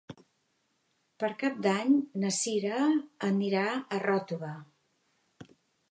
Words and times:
Per 1.23 1.29
Cap 1.43 1.59
d'Any 1.67 1.93
na 2.25 2.33
Cira 2.39 2.81
anirà 3.31 3.69
a 3.99 4.05
Ròtova. 4.09 4.55